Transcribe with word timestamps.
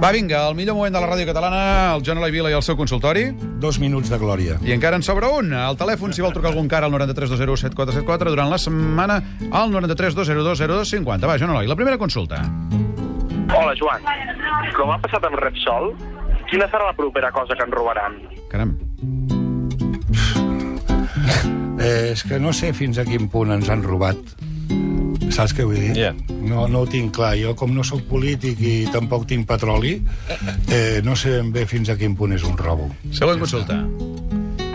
Va, 0.00 0.12
vinga, 0.16 0.46
el 0.48 0.54
millor 0.56 0.78
moment 0.78 0.94
de 0.96 1.00
la 1.02 1.08
ràdio 1.10 1.26
catalana, 1.28 1.58
el 1.92 2.00
Joan 2.00 2.22
Eloi 2.22 2.32
Vila 2.32 2.48
i 2.48 2.54
el 2.56 2.62
seu 2.64 2.72
consultori. 2.72 3.26
Dos 3.60 3.76
minuts 3.82 4.08
de 4.08 4.16
glòria. 4.16 4.56
I 4.64 4.72
encara 4.72 4.96
en 4.96 5.04
sobra 5.04 5.28
un. 5.36 5.52
Al 5.52 5.76
telèfon, 5.76 6.14
si 6.16 6.24
vol 6.24 6.32
trucar 6.32 6.54
algun 6.54 6.70
cara 6.72 6.88
al 6.88 6.94
93 6.94 7.28
201 7.34 7.60
7474, 7.66 8.32
durant 8.32 8.48
la 8.48 8.56
setmana 8.56 9.18
al 9.52 9.68
93 9.74 10.16
202 10.16 10.64
0250. 10.64 11.28
Va, 11.28 11.36
Joan 11.36 11.52
Eloi, 11.52 11.68
la 11.68 11.76
primera 11.76 12.00
consulta. 12.00 12.40
Hola, 13.52 13.76
Joan. 13.76 14.08
Com 14.78 14.94
ha 14.94 14.96
passat 15.04 15.28
amb 15.28 15.36
Repsol, 15.36 15.92
quina 16.48 16.70
serà 16.72 16.88
la 16.88 16.96
propera 16.96 17.28
cosa 17.36 17.52
que 17.52 17.68
ens 17.68 17.76
robaran? 17.76 18.16
Caram. 18.48 18.72
Eh, 21.76 22.12
és 22.14 22.24
que 22.24 22.40
no 22.40 22.56
sé 22.56 22.72
fins 22.72 22.96
a 22.96 23.04
quin 23.04 23.28
punt 23.28 23.52
ens 23.52 23.68
han 23.68 23.84
robat. 23.84 24.16
Saps 25.40 25.54
què 25.56 25.64
vull 25.64 25.78
dir? 25.80 25.94
Yeah. 25.96 26.12
No, 26.44 26.66
no 26.68 26.82
ho 26.84 26.88
tinc 26.90 27.14
clar. 27.16 27.30
Jo, 27.40 27.54
com 27.56 27.70
no 27.72 27.80
sóc 27.86 28.02
polític 28.10 28.58
i 28.60 28.74
tampoc 28.92 29.24
tinc 29.30 29.46
petroli, 29.48 29.94
eh, 30.68 31.00
no 31.06 31.14
sé 31.16 31.38
ben 31.38 31.48
bé 31.54 31.62
fins 31.70 31.88
a 31.88 31.96
quin 31.96 32.12
punt 32.16 32.34
és 32.36 32.44
un 32.44 32.58
robo. 32.60 32.90
Següent 33.16 33.40
consulta. 33.40 33.78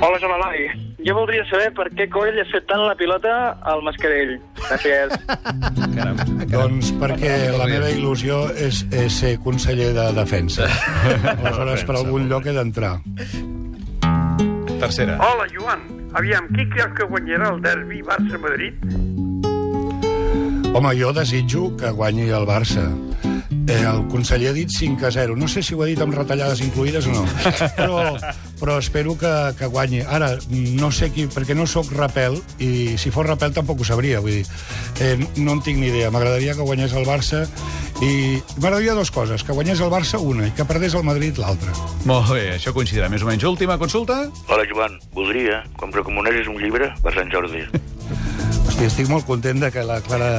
Hola, 0.00 0.16
Joan 0.22 0.32
Eloi. 0.38 0.64
Jo 1.04 1.18
voldria 1.18 1.44
saber 1.50 1.68
per 1.76 1.90
què 1.92 2.06
coll 2.08 2.38
has 2.40 2.48
fet 2.48 2.64
tant 2.70 2.80
la 2.80 2.94
pilota 2.96 3.34
al 3.68 3.84
mascarell. 3.84 4.38
Gràcies. 4.62 5.12
Caram. 5.98 6.22
Doncs 6.48 6.94
perquè 7.02 7.34
la 7.58 7.68
meva 7.68 7.90
il·lusió 7.92 8.46
és, 8.56 8.86
és 8.88 9.20
ser 9.20 9.34
conseller 9.44 9.90
de 9.92 10.06
defensa. 10.16 10.70
Aleshores, 11.34 11.84
per 11.84 11.98
algun 11.98 12.30
lloc 12.32 12.48
he 12.48 12.56
d'entrar. 12.56 12.94
Tercera. 14.80 15.20
Hola, 15.28 15.44
Joan. 15.52 15.84
Aviam, 16.16 16.48
qui 16.56 16.64
creus 16.72 16.96
que 16.96 17.04
guanyarà 17.10 17.52
el 17.52 17.60
derbi 17.60 18.00
Barça-Madrid? 18.06 18.80
Home, 20.74 20.90
jo 20.98 21.12
desitjo 21.14 21.68
que 21.78 21.90
guanyi 21.94 22.32
el 22.34 22.44
Barça. 22.48 22.82
Eh, 23.70 23.76
el 23.78 24.00
conseller 24.10 24.48
ha 24.50 24.54
dit 24.56 24.68
5 24.68 25.06
a 25.06 25.10
0. 25.14 25.36
No 25.38 25.46
sé 25.46 25.62
si 25.62 25.76
ho 25.76 25.84
ha 25.84 25.86
dit 25.86 26.00
amb 26.02 26.16
retallades 26.16 26.58
incluïdes 26.66 27.06
o 27.06 27.12
no, 27.14 27.22
però, 27.78 28.00
però 28.58 28.80
espero 28.82 29.14
que, 29.14 29.30
que 29.54 29.68
guanyi. 29.70 30.02
Ara, 30.02 30.32
no 30.50 30.90
sé 30.90 31.12
qui, 31.14 31.28
perquè 31.30 31.54
no 31.54 31.68
sóc 31.70 31.92
rapel, 31.94 32.40
i 32.58 32.98
si 32.98 33.14
fos 33.14 33.22
rapel 33.28 33.54
tampoc 33.54 33.84
ho 33.84 33.86
sabria, 33.86 34.18
vull 34.18 34.40
dir, 34.40 34.44
eh, 34.98 35.14
no 35.38 35.54
en 35.54 35.62
tinc 35.62 35.78
ni 35.78 35.92
idea. 35.92 36.10
M'agradaria 36.10 36.58
que 36.58 36.66
guanyés 36.66 36.98
el 36.98 37.06
Barça 37.06 37.44
i 38.02 38.42
m'agradaria 38.58 38.98
dues 38.98 39.14
coses, 39.14 39.46
que 39.46 39.54
guanyés 39.54 39.78
el 39.78 39.94
Barça 39.94 40.18
una 40.18 40.50
i 40.50 40.54
que 40.58 40.66
perdés 40.66 40.98
el 40.98 41.06
Madrid 41.06 41.38
l'altra. 41.38 41.70
Molt 42.02 42.34
bé, 42.34 42.48
això 42.58 42.74
coincidirà 42.74 43.06
més 43.14 43.22
o 43.22 43.30
menys. 43.30 43.46
Última 43.46 43.78
consulta. 43.78 44.24
Hola, 44.50 44.66
Joan. 44.66 44.98
Voldria 45.14 45.62
que 45.78 45.86
em 45.86 45.94
recomanessis 46.02 46.50
un 46.50 46.58
llibre 46.58 46.90
per 46.98 47.14
Sant 47.14 47.30
Jordi. 47.30 47.68
Hosti, 48.74 48.88
estic 48.90 49.06
molt 49.06 49.22
content 49.28 49.60
de 49.62 49.68
que 49.70 49.84
la 49.86 50.00
Clara... 50.02 50.30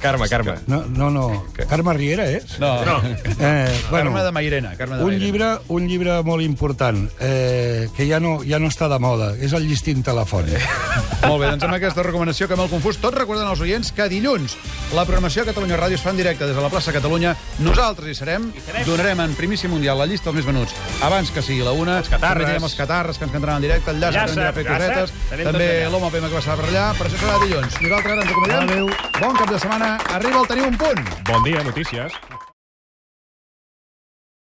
Carme, 0.00 0.28
Carme. 0.28 0.54
No, 0.66 0.84
no, 0.86 1.10
no. 1.10 1.44
Carme 1.68 1.94
Riera, 1.94 2.28
és? 2.30 2.58
No, 2.58 2.84
no. 2.84 2.98
Eh, 3.38 3.80
Carme 3.90 4.22
de 4.22 4.32
Mairena. 4.32 4.74
Carme 4.76 4.96
de 4.96 5.04
un 5.04 5.18
llibre, 5.18 5.50
un 5.68 5.88
llibre 5.88 6.22
molt 6.22 6.42
important, 6.42 7.08
eh, 7.20 7.88
que 7.96 8.06
ja 8.08 8.20
no, 8.20 8.38
ja 8.46 8.58
no 8.58 8.70
està 8.70 8.88
de 8.88 8.98
moda, 9.02 9.32
és 9.36 9.52
el 9.52 9.66
llistín 9.68 10.02
telefònic. 10.06 10.62
Molt 11.28 11.42
bé, 11.42 11.48
doncs 11.50 11.64
amb 11.66 11.74
aquesta 11.74 12.04
recomanació 12.06 12.46
que 12.48 12.56
m'he 12.56 12.68
confús, 12.70 13.00
tots 13.02 13.16
recordant 13.18 13.48
als 13.50 13.60
oients 13.64 13.90
que 13.92 14.06
dilluns 14.10 14.54
la 14.94 15.02
programació 15.04 15.42
a 15.42 15.48
Catalunya 15.50 15.76
Ràdio 15.76 15.98
es 15.98 16.04
fa 16.04 16.12
en 16.14 16.20
directe 16.20 16.46
des 16.46 16.54
de 16.56 16.62
la 16.62 16.70
plaça 16.72 16.94
Catalunya. 16.94 17.34
Nosaltres 17.64 18.08
hi 18.08 18.14
serem, 18.16 18.46
donarem 18.86 19.20
en 19.26 19.34
primíssim 19.36 19.72
mundial 19.74 19.98
la 19.98 20.06
llista 20.08 20.30
dels 20.30 20.38
més 20.38 20.48
venuts 20.48 20.76
abans 21.04 21.32
que 21.34 21.42
sigui 21.44 21.66
la 21.66 21.74
una. 21.76 21.98
Els 22.04 22.08
catarres. 22.12 22.46
També 22.48 22.70
els 22.70 22.78
catarres 22.78 23.18
que 23.18 23.26
ens 23.26 23.34
cantaran 23.34 23.58
en 23.58 23.66
directe, 23.66 23.92
el 23.92 24.00
llàcer, 24.00 24.24
que 24.24 24.36
anirà 24.38 24.48
a 24.48 24.56
fer 24.56 24.66
cosetes, 24.68 25.14
també 25.50 25.68
l'home 25.90 26.12
PM 26.14 26.30
que 26.30 26.38
passarà 26.38 26.56
per 26.60 26.70
allà, 26.70 26.86
però 26.98 27.10
això 27.10 27.20
serà 27.24 27.40
dilluns. 27.44 27.80
Nosaltres 27.82 28.12
ara 28.14 28.22
ens 28.22 28.32
acomiadem. 28.36 28.68
Adéu. 28.68 28.90
Bon 29.18 29.42
cap 29.42 29.52
de 29.52 29.60
setmana. 29.66 29.87
Arriba 29.96 30.42
el 30.42 30.46
Teniu 30.50 30.68
un 30.68 30.76
punt. 30.76 31.00
Bon 31.30 31.42
dia, 31.42 31.64
notícies. 31.64 32.12